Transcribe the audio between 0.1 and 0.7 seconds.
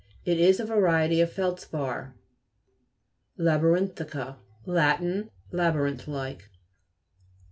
It is a